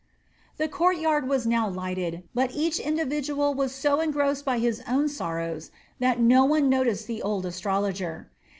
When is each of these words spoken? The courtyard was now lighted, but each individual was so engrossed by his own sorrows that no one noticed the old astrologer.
The 0.57 0.67
courtyard 0.67 1.29
was 1.29 1.45
now 1.45 1.69
lighted, 1.69 2.23
but 2.33 2.55
each 2.55 2.79
individual 2.79 3.53
was 3.53 3.71
so 3.71 3.99
engrossed 3.99 4.43
by 4.43 4.57
his 4.57 4.81
own 4.87 5.07
sorrows 5.07 5.69
that 5.99 6.19
no 6.19 6.43
one 6.43 6.67
noticed 6.69 7.05
the 7.05 7.21
old 7.21 7.45
astrologer. 7.45 8.27